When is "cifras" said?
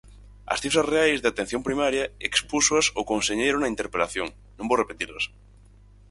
0.63-0.89